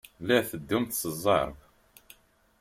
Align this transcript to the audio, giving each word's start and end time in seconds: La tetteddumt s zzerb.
La 0.27 0.39
tetteddumt 0.45 0.97
s 0.99 1.03
zzerb. 1.15 1.57